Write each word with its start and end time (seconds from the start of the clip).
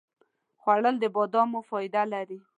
خوړل 0.61 0.95
د 0.99 1.05
بادامو 1.15 1.59
فایده 1.69 2.03
لري 2.13 2.39